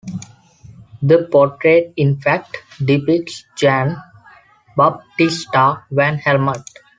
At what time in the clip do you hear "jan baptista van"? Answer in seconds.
3.55-6.17